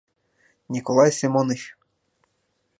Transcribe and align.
Николай 0.73 1.11
Семоныч! 1.19 1.61